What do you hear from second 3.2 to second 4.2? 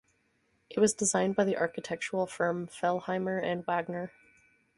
and Wagner.